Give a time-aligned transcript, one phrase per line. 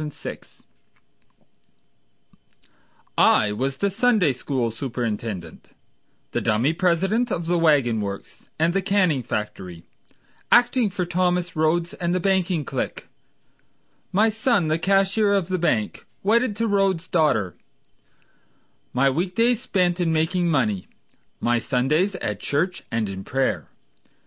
[0.00, 0.62] Henry Phipps
[3.18, 5.72] I was the Sunday school superintendent,
[6.32, 9.84] The dummy president of the wagon works And the canning factory,
[10.50, 13.08] Acting for Thomas Rhodes and the banking clique;
[14.10, 17.54] My son the cashier of the bank, Wedded to Rhodes' daughter,
[18.94, 20.88] My week days spent in making money,
[21.40, 23.68] My Sundays at church and in prayer.